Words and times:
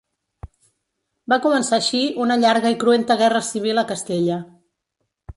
Va 1.33 1.37
començar 1.43 1.75
així 1.77 1.99
una 2.25 2.37
llarga 2.43 2.71
i 2.75 2.77
cruenta 2.85 3.17
guerra 3.19 3.41
civil 3.49 3.83
a 3.83 3.85
Castella. 3.93 4.39